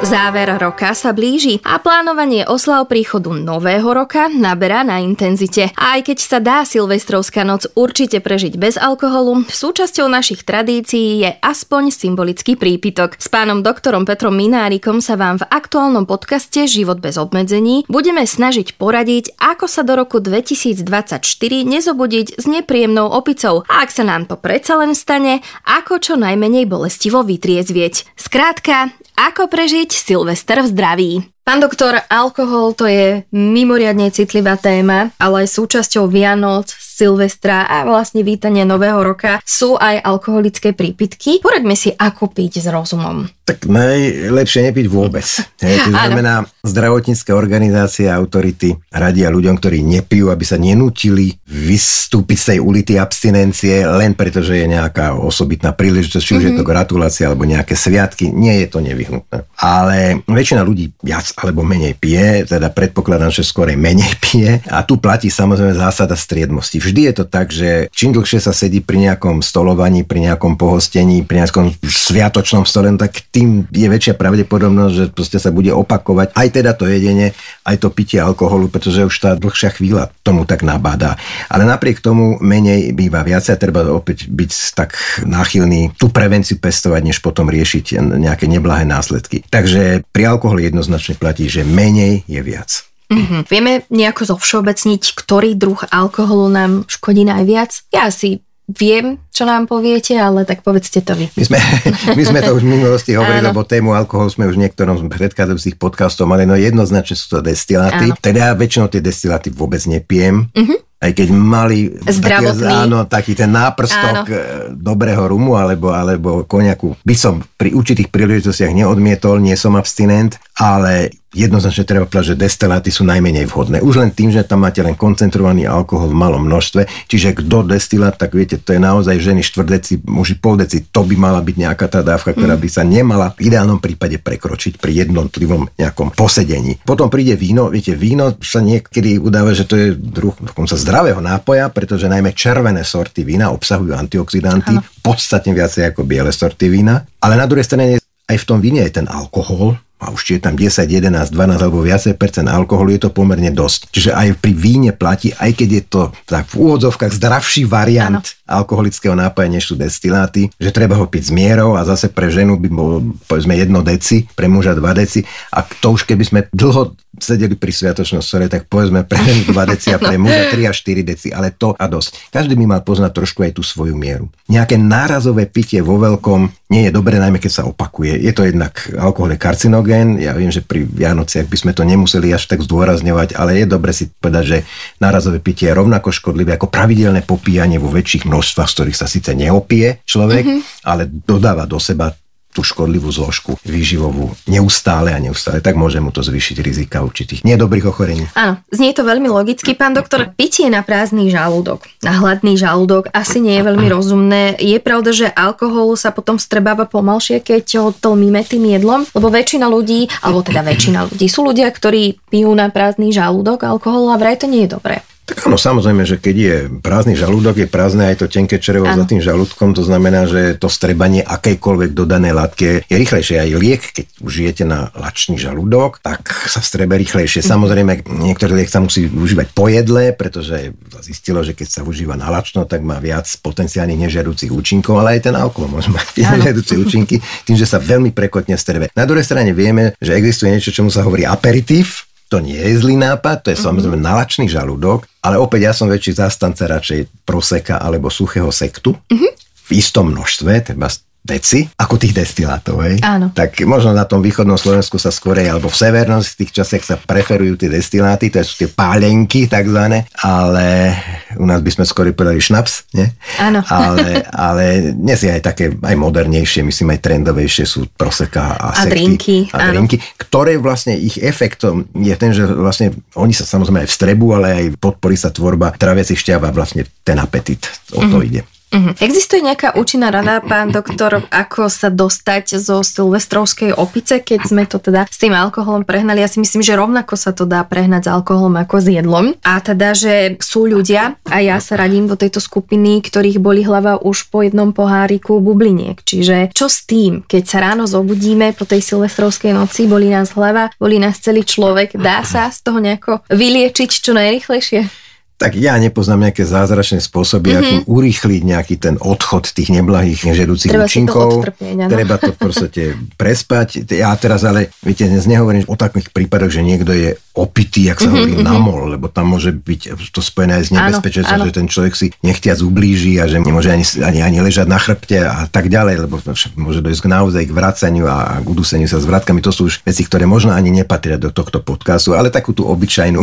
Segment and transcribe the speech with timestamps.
[0.00, 5.76] Záver roka sa blíži a plánovanie oslav príchodu nového roka naberá na intenzite.
[5.76, 11.30] A aj keď sa dá Silvestrovská noc určite prežiť bez alkoholu, súčasťou našich tradícií je
[11.44, 13.20] aspoň symbolický prípitok.
[13.20, 18.80] S pánom doktorom Petrom Minárikom sa vám v aktuálnom podcaste Život bez obmedzení budeme snažiť
[18.80, 21.20] poradiť, ako sa do roku 2024
[21.68, 26.64] nezobudiť s nepríjemnou opicou a ak sa nám to predsa len stane, ako čo najmenej
[26.64, 28.16] bolestivo vytriezvieť.
[28.16, 31.12] Skrátka, ako prežiť Silvester v zdraví?
[31.40, 36.68] Pán doktor, alkohol to je mimoriadne citlivá téma, ale aj súčasťou Vianoc,
[37.00, 41.40] Silvestra a vlastne vítania Nového roka sú aj alkoholické prípitky.
[41.40, 43.24] Poraďme si, ako piť s rozumom.
[43.48, 45.24] Tak najlepšie nepiť vôbec.
[45.64, 52.36] Hej, to znamená, zdravotnícke organizácie a autority radia ľuďom, ktorí nepijú, aby sa nenútili vystúpiť
[52.36, 56.52] z tej ulity abstinencie len preto, že je nejaká osobitná príležitosť, či už mm-hmm.
[56.52, 56.70] je to mhm.
[56.70, 58.28] gratulácia alebo nejaké sviatky.
[58.28, 59.48] Nie je to nevyhnutné.
[59.56, 60.92] Ale väčšina ľudí
[61.38, 64.60] alebo menej pije, teda predpokladám, že skôr menej pije.
[64.68, 68.80] A tu platí samozrejme zásada striedmosti vždy je to tak, že čím dlhšie sa sedí
[68.80, 74.16] pri nejakom stolovaní, pri nejakom pohostení, pri nejakom sviatočnom stole, no tak tým je väčšia
[74.16, 77.36] pravdepodobnosť, že proste sa bude opakovať aj teda to jedenie,
[77.68, 81.20] aj to pitie alkoholu, pretože už tá dlhšia chvíľa tomu tak nabádá.
[81.52, 84.96] Ale napriek tomu menej býva viac a treba opäť byť tak
[85.28, 89.44] náchylný tú prevenciu pestovať, než potom riešiť nejaké neblahé následky.
[89.52, 92.88] Takže pri alkohole jednoznačne platí, že menej je viac.
[93.10, 93.40] Mm-hmm.
[93.50, 97.90] Vieme nejako zovšeobecniť, ktorý druh alkoholu nám škodí najviac?
[97.92, 98.40] Ja si
[98.70, 101.26] viem, čo nám poviete, ale tak povedzte to vy.
[101.34, 101.58] My sme,
[102.18, 105.10] my sme to už v minulosti hovorili, lebo tému alkohol sme už v niektorom z
[105.10, 108.14] predchádzajúcich podcastov mali, no jednoznačne sú to destiláty.
[108.14, 108.18] Áno.
[108.22, 110.46] Teda väčšinou tie destiláty vôbec nepijem.
[110.54, 114.36] Mm-hmm aj keď mali taký, áno, taký ten náprstok áno.
[114.36, 120.36] Eh, dobrého rumu alebo, alebo koniaku, by som pri určitých príležitostiach neodmietol, nie som abstinent,
[120.60, 123.78] ale jednoznačne treba povedať, že destiláty sú najmenej vhodné.
[123.78, 128.18] Už len tým, že tam máte len koncentrovaný alkohol v malom množstve, čiže kto destilát,
[128.18, 132.02] tak viete, to je naozaj ženy štvrdeci, muži poldeci, to by mala byť nejaká tá
[132.02, 136.82] dávka, ktorá by sa nemala v ideálnom prípade prekročiť pri jednotlivom nejakom posedení.
[136.82, 141.70] Potom príde víno, viete, víno sa niekedy udáva, že to je druh dokonca zdravého nápoja,
[141.70, 144.86] pretože najmä červené sorty vína obsahujú antioxidanty, ano.
[144.98, 148.98] podstatne viacej ako biele sorty vína, ale na druhej strane aj v tom víne je
[149.02, 153.04] ten alkohol, a už či je tam 10, 11, 12 alebo viacej percent alkoholu, je
[153.04, 153.92] to pomerne dosť.
[153.92, 158.39] Čiže aj pri víne platí, aj keď je to tak v úvodzovkách zdravší variant ano.
[158.50, 162.58] Alkoholického nápoja, než sú destiláty, že treba ho piť s mierou a zase pre ženu
[162.58, 162.90] by bol
[163.30, 165.22] povedzme 1 deci, pre muža 2 deci
[165.54, 169.72] a to už keby sme dlho sedeli pri sviatočnom stole, tak povedzme pre ženu 2
[169.74, 172.34] deci a pre muža 3 až 4 deci, ale to a dosť.
[172.34, 174.32] Každý by mal poznať trošku aj tú svoju mieru.
[174.46, 178.14] Nejaké nárazové pitie vo veľkom nie je dobré, najmä keď sa opakuje.
[178.22, 180.22] Je to jednak alkohol je karcinogén.
[180.22, 183.90] Ja viem, že pri Vianociach by sme to nemuseli až tak zdôrazňovať, ale je dobre
[183.90, 184.58] si povedať, že
[185.02, 189.36] nárazové pitie je rovnako škodlivé ako pravidelné popíjanie vo väčších množstvách, z ktorých sa síce
[189.36, 190.88] neopije človek, mm-hmm.
[190.88, 192.10] ale dodáva do seba
[192.50, 197.86] tú škodlivú zložku výživovú neustále a neustále, tak môže mu to zvýšiť rizika určitých nedobrých
[197.86, 198.26] ochorení.
[198.34, 200.34] Áno, znie to veľmi logicky, pán doktor.
[200.34, 204.58] Pitie na prázdny žalúdok, na hladný žalúdok asi nie je veľmi rozumné.
[204.58, 209.70] Je pravda, že alkohol sa potom strebáva pomalšie, keď ho tlmíme tým jedlom, lebo väčšina
[209.70, 214.42] ľudí, alebo teda väčšina ľudí, sú ľudia, ktorí pijú na prázdny žalúdok alkohol a vraj
[214.42, 215.06] to nie je dobré.
[215.30, 219.06] Tak áno, samozrejme, že keď je prázdny žalúdok, je prázdne aj to tenké črevo za
[219.06, 223.38] tým žalúdkom, to znamená, že to strebanie akejkoľvek dodanej látke je rýchlejšie.
[223.38, 227.46] Aj liek, keď užijete na lačný žalúdok, tak sa strebe rýchlejšie.
[227.46, 232.26] Samozrejme, niektorý liek sa musí užívať po jedle, pretože zistilo, že keď sa užíva na
[232.26, 237.22] lačno, tak má viac potenciálnych nežiaducich účinkov, ale aj ten alkohol môže mať nežiaduce účinky
[237.46, 238.90] tým, že sa veľmi prekotne strebe.
[238.98, 242.94] Na druhej strane vieme, že existuje niečo, čomu sa hovorí aperitív, to nie je zlý
[242.94, 243.66] nápad, to je mm-hmm.
[243.66, 248.96] samozrejme nalačný žalúdok, ale opäť ja som väčší zastanca radšej proseka alebo suchého sektu.
[248.96, 249.32] Mm-hmm.
[249.68, 250.88] V istom množstve, treba
[251.20, 252.80] veci, ako tých destilátov.
[252.80, 252.96] Hej?
[253.04, 253.28] Áno.
[253.36, 256.96] Tak možno na tom východnom Slovensku sa skorej, alebo v severnom v tých časech sa
[256.96, 260.96] preferujú tie destiláty, to sú tie pálenky takzvané, ale
[261.36, 263.06] u nás by sme skôr povedali šnaps, nie?
[263.36, 263.60] Áno.
[263.70, 268.84] Ale, ale dnes je aj také aj modernejšie, myslím aj trendovejšie sú proseka a, a
[268.84, 268.92] sekty.
[268.92, 273.88] Drinky, a drinky, ktoré vlastne ich efektom je ten, že vlastne oni sa samozrejme aj
[273.88, 277.64] v strebu, ale aj podporí sa tvorba traviacich šťav a vlastne ten apetit.
[277.96, 278.28] O to mm-hmm.
[278.28, 278.42] ide.
[278.70, 278.94] Uh-huh.
[279.02, 284.78] Existuje nejaká účinná rada, pán doktor, ako sa dostať zo silvestrovskej opice, keď sme to
[284.78, 286.22] teda s tým alkoholom prehnali?
[286.22, 289.34] Ja si myslím, že rovnako sa to dá prehnať s alkoholom ako s jedlom.
[289.42, 293.98] A teda, že sú ľudia, a ja sa radím do tejto skupiny, ktorých boli hlava
[293.98, 295.98] už po jednom poháriku bubliniek.
[296.06, 300.70] Čiže čo s tým, keď sa ráno zobudíme po tej silvestrovskej noci, boli nás hlava,
[300.78, 305.09] boli nás celý človek, dá sa z toho nejako vyliečiť čo najrychlejšie?
[305.40, 307.64] Tak ja nepoznám nejaké zázračné spôsoby, mm-hmm.
[307.64, 311.48] akým urýchliť nejaký ten odchod tých neblahých nežedúcich Treba účinkov.
[311.48, 313.88] To Treba to proste prespať.
[313.88, 318.12] Ja teraz ale, viete, dnes nehovorím o takých prípadoch, že niekto je opitý, ak sa
[318.12, 318.50] mm-hmm, hovorí, mm-hmm.
[318.52, 322.60] namol, lebo tam môže byť to spojené aj s nebezpečenstvom, že ten človek si nechtiac
[322.60, 326.52] ublíži a že nemôže ani, ani, ani ležať na chrbte a tak ďalej, lebo však
[326.60, 329.40] môže dojsť k naozaj k vracaniu a, a k uduseniu sa s vratkami.
[329.40, 333.22] To sú už veci, ktoré možno ani nepatria do tohto podcastu, ale takú tú obyčajnú,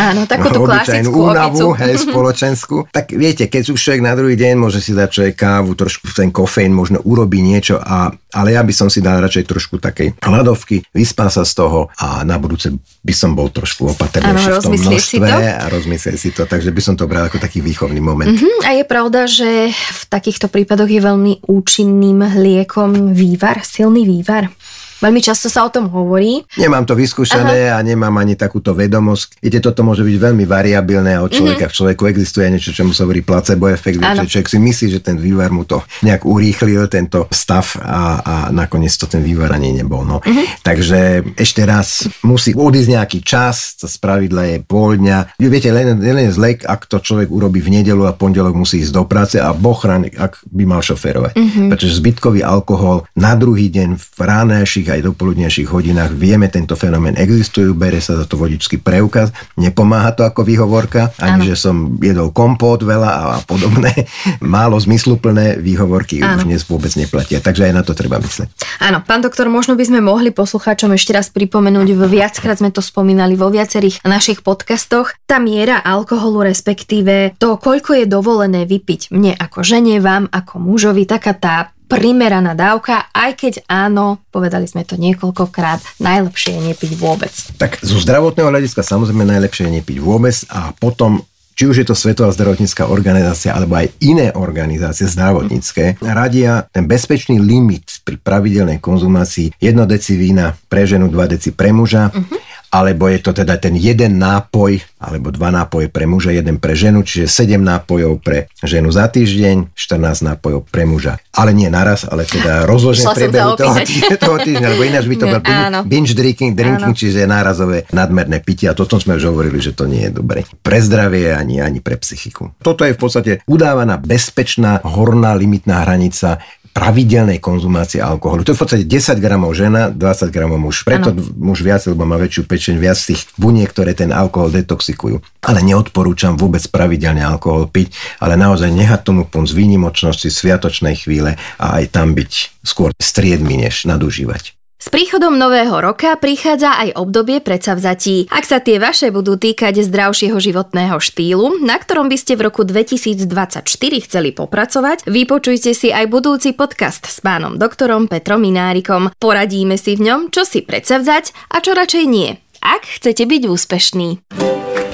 [0.00, 1.10] Áno, takú tú obyčajnú
[1.58, 2.76] únavu, hej, spoločenskú.
[2.94, 6.30] Tak viete, keď už človek na druhý deň môže si dať človek kávu, trošku ten
[6.30, 10.84] kofeín, možno urobí niečo, a, ale ja by som si dal radšej trošku takej hladovky,
[10.94, 12.70] vyspal sa z toho a na budúce
[13.02, 16.94] by som bol trošku opatrnejší v tom množstve a rozmyslieť si to, takže by som
[16.94, 18.28] to bral ako taký výchovný moment.
[18.28, 18.66] Uh-huh.
[18.68, 24.52] A je pravda, že v takýchto prípadoch je veľmi účinným liekom vývar, silný vývar.
[24.98, 26.42] Veľmi často sa o tom hovorí.
[26.58, 27.78] Nemám to vyskúšané Aha.
[27.78, 29.38] a nemám ani takúto vedomosť.
[29.38, 31.72] Viete, toto môže byť veľmi variabilné a od človeka mm-hmm.
[31.72, 35.00] v človeku existuje niečo, čo mu sa hovorí placebo efekt, že človek si myslí, že
[35.00, 39.70] ten vývar mu to nejak urýchlil, tento stav a, a nakoniec to ten vývar ani
[39.70, 40.02] nebol.
[40.02, 40.18] No.
[40.18, 40.66] Mm-hmm.
[40.66, 41.00] Takže
[41.38, 45.38] ešte raz musí odísť nejaký čas, to spravidla je pol dňa.
[45.38, 48.92] Viete, len, len je zlek, ak to človek urobí v nedelu a pondelok musí ísť
[48.92, 51.38] do práce a bochran, ak by mal šoferovať.
[51.38, 51.68] Mm-hmm.
[51.70, 56.12] Pretože zbytkový alkohol na druhý deň v ránejších aj dopoludnejších hodinách.
[56.16, 59.30] Vieme, tento fenomén existujú, bere sa za to vodičský preukaz,
[59.60, 61.48] nepomáha to ako výhovorka, ani ano.
[61.48, 64.08] že som jedol kompót veľa a podobné
[64.44, 66.40] málo zmysluplné výhovorky ano.
[66.40, 67.38] už dnes vôbec neplatia.
[67.38, 68.48] Takže aj na to treba mysleť.
[68.82, 73.34] Áno, pán doktor, možno by sme mohli poslucháčom ešte raz pripomenúť, viackrát sme to spomínali
[73.34, 79.60] vo viacerých našich podcastoch, tá miera alkoholu, respektíve to, koľko je dovolené vypiť mne ako
[79.66, 81.56] žene, vám ako mužovi, taká tá
[81.88, 87.32] primeraná dávka, aj keď áno, povedali sme to niekoľkokrát, najlepšie je nepiť vôbec.
[87.56, 91.24] Tak zo zdravotného hľadiska samozrejme najlepšie je nepiť vôbec a potom
[91.58, 97.42] či už je to Svetová zdravotnícká organizácia alebo aj iné organizácie zdravotnícke, radia ten bezpečný
[97.42, 102.14] limit pri pravidelnej konzumácii 1 deci vína pre ženu, 2 deci pre muža.
[102.14, 106.76] Uh-huh alebo je to teda ten jeden nápoj, alebo dva nápoje pre muža, jeden pre
[106.76, 111.16] ženu, čiže 7 nápojov pre ženu za týždeň, 14 nápojov pre muža.
[111.32, 113.74] Ale nie naraz, ale teda rozložené priebehu toho,
[114.28, 115.40] toho týždňa, lebo ináč by to bol
[115.88, 120.08] binge, drinking, drinking čiže nárazové nadmerné pitie a toto sme už hovorili, že to nie
[120.08, 120.44] je dobre.
[120.60, 122.52] Pre zdravie ani, ani pre psychiku.
[122.60, 126.42] Toto je v podstate udávaná bezpečná horná limitná hranica
[126.78, 128.46] pravidelnej konzumácie alkoholu.
[128.46, 130.86] To je v podstate 10 gramov žena, 20 gramov muž.
[130.86, 131.26] Preto ano.
[131.34, 135.18] muž viac, lebo má väčšiu pečeň, viac tých buniek, ktoré ten alkohol detoxikujú.
[135.42, 137.90] Ale neodporúčam vôbec pravidelne alkohol piť,
[138.22, 143.58] ale naozaj nehať tomu pun z výnimočnosti, sviatočnej chvíle a aj tam byť skôr striedmi,
[143.58, 144.57] než nadužívať.
[144.78, 148.30] S príchodom nového roka prichádza aj obdobie predsavzatí.
[148.30, 152.62] Ak sa tie vaše budú týkať zdravšieho životného štýlu, na ktorom by ste v roku
[152.62, 153.66] 2024
[154.06, 159.10] chceli popracovať, vypočujte si aj budúci podcast s pánom doktorom Petrom Minárikom.
[159.18, 162.38] Poradíme si v ňom, čo si predsavzať a čo radšej nie.
[162.62, 164.08] Ak chcete byť úspešní.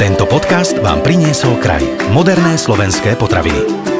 [0.00, 1.84] Tento podcast vám priniesol kraj.
[2.16, 3.95] Moderné slovenské potraviny.